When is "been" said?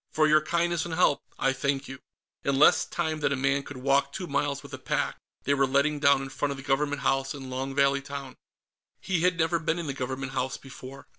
9.59-9.77